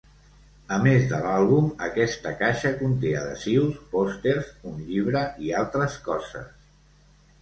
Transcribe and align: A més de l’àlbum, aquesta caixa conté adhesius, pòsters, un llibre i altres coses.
A 0.75 0.77
més 0.85 1.03
de 1.09 1.17
l’àlbum, 1.25 1.67
aquesta 1.87 2.31
caixa 2.41 2.71
conté 2.81 3.11
adhesius, 3.19 3.77
pòsters, 3.95 4.49
un 4.73 4.83
llibre 4.89 5.23
i 5.49 5.55
altres 5.61 5.99
coses. 6.09 6.53